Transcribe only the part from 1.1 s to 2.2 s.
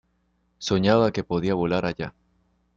que podía volar allá.